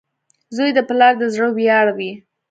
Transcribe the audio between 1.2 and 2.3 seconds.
زړۀ ویاړ وي.